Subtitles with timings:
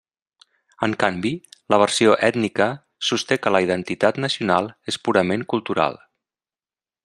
[0.85, 1.31] En canvi,
[1.73, 2.69] la versió ètnica
[3.09, 6.03] sosté que la identitat nacional és purament cultural.